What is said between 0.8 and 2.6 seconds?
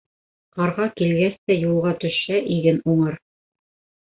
килгәс тә юлға төшһә,